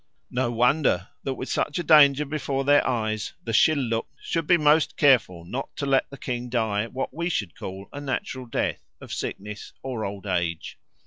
No 0.31 0.49
wonder, 0.51 1.09
that 1.25 1.35
with 1.35 1.47
such 1.47 1.77
a 1.77 1.83
danger 1.83 2.25
before 2.25 2.63
their 2.63 2.87
eyes 2.87 3.33
the 3.43 3.51
Shilluk 3.51 4.07
should 4.19 4.47
be 4.47 4.57
most 4.57 4.97
careful 4.97 5.45
not 5.45 5.75
to 5.75 5.85
let 5.85 6.09
the 6.09 6.17
king 6.17 6.49
die 6.49 6.87
what 6.87 7.13
we 7.13 7.29
should 7.29 7.53
call 7.53 7.87
a 7.93 8.01
natural 8.01 8.47
death 8.47 8.79
of 8.99 9.13
sickness 9.13 9.73
or 9.83 10.03
old 10.03 10.25
age. 10.25 10.79